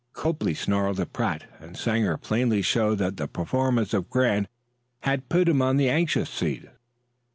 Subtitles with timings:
[0.13, 4.47] Copley snarled at Pratt, and Sanger plainly showed that the performance of Grant
[5.01, 6.65] had put him on the anxious seat.